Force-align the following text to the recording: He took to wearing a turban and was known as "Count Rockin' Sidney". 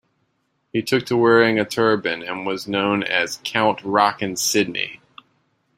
He 0.73 0.81
took 0.81 1.05
to 1.05 1.15
wearing 1.15 1.59
a 1.59 1.63
turban 1.63 2.23
and 2.23 2.43
was 2.43 2.67
known 2.67 3.03
as 3.03 3.39
"Count 3.43 3.83
Rockin' 3.83 4.35
Sidney". 4.35 4.99